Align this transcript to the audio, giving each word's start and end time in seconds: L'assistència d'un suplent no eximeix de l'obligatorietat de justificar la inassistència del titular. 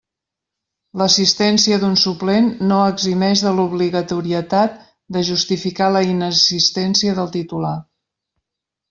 L'assistència 0.99 1.77
d'un 1.83 1.91
suplent 2.03 2.47
no 2.71 2.79
eximeix 2.93 3.43
de 3.47 3.51
l'obligatorietat 3.57 4.79
de 5.19 5.23
justificar 5.29 5.91
la 5.97 6.03
inassistència 6.15 7.19
del 7.21 7.31
titular. 7.37 7.75